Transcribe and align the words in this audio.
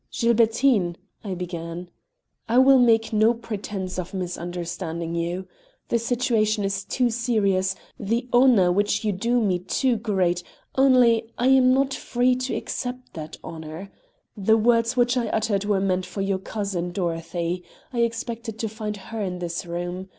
"Gilbertine," 0.11 0.95
I 1.23 1.35
began, 1.35 1.91
"I 2.49 2.57
will 2.57 2.79
make 2.79 3.13
no 3.13 3.35
pretense 3.35 3.99
of 3.99 4.15
misunderstanding 4.15 5.13
you. 5.13 5.47
The 5.89 5.99
situation 5.99 6.63
is 6.63 6.83
too 6.83 7.11
serious, 7.11 7.75
the 7.99 8.27
honor 8.33 8.71
which 8.71 9.05
you 9.05 9.11
do 9.11 9.39
me 9.39 9.59
too 9.59 9.97
great; 9.97 10.41
only, 10.73 11.31
I 11.37 11.49
am 11.49 11.71
not 11.71 11.93
free 11.93 12.35
to 12.37 12.55
accept 12.55 13.13
that 13.13 13.37
honor. 13.43 13.91
The 14.35 14.57
words 14.57 14.97
which 14.97 15.15
I 15.17 15.27
uttered 15.27 15.65
were 15.65 15.79
meant 15.79 16.07
for 16.07 16.21
your 16.21 16.39
cousin 16.39 16.91
Dorothy. 16.91 17.63
I 17.93 17.99
expected 18.01 18.57
to 18.57 18.69
find 18.69 18.97
her 18.97 19.21
in 19.21 19.37
this 19.37 19.67
room. 19.67 20.07